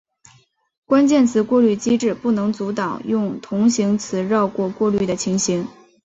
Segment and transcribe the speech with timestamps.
[0.87, 5.67] 关键词过滤机制不能阻挡用同形词绕过过滤的情形。